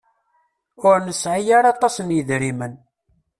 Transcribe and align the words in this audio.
Ur 0.87 0.97
nesɛi 1.01 1.51
ara 1.57 1.69
aṭas 1.73 1.95
n 2.01 2.07
yidrimen. 2.15 2.73